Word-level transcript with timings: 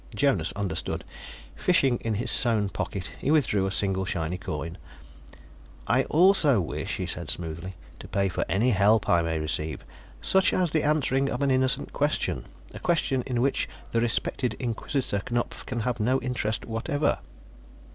Jonas 0.15 0.51
understood. 0.53 1.03
Fishing 1.55 1.97
in 1.99 2.15
his 2.15 2.31
sewn 2.31 2.69
pocket, 2.69 3.11
he 3.19 3.29
withdrew 3.29 3.67
a 3.67 3.71
single, 3.71 4.03
shiny 4.03 4.35
coin. 4.39 4.79
"I 5.85 6.05
also 6.05 6.59
wish," 6.59 6.95
he 6.97 7.05
said 7.05 7.29
smoothly, 7.29 7.75
"to 7.99 8.07
pay 8.07 8.27
for 8.27 8.43
any 8.49 8.71
help 8.71 9.07
I 9.07 9.21
may 9.21 9.37
receive 9.37 9.85
such 10.19 10.53
as 10.53 10.71
the 10.71 10.81
answering 10.81 11.29
of 11.29 11.43
an 11.43 11.51
innocent 11.51 11.93
question, 11.93 12.47
a 12.73 12.79
question 12.79 13.21
in 13.27 13.43
which 13.43 13.69
the 13.91 14.01
respected 14.01 14.55
Inquisitor 14.55 15.19
Knupf 15.19 15.67
can 15.67 15.81
have 15.81 15.99
no 15.99 16.19
interest 16.21 16.65
whatever." 16.65 17.19